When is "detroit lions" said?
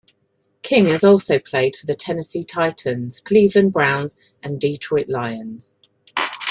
4.59-5.75